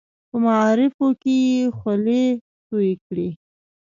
[0.29, 2.23] په معارفو کې یې خولې
[2.67, 3.29] تویې کړې.